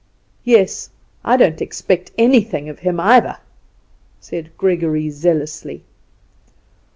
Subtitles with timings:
[0.43, 0.89] "Yes;
[1.23, 3.37] I don't expect anything of him either,"
[4.19, 5.83] said Gregory, zealously.